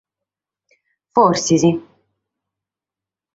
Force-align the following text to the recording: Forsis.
Forsis. 1.13 1.65